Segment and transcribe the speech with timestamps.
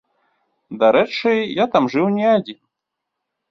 [0.83, 1.31] Дарэчы,
[1.63, 2.59] я там жыў не адзін.